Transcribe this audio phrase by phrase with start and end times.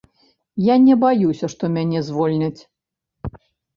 [0.73, 2.61] Я не баюся, што мяне звольняць.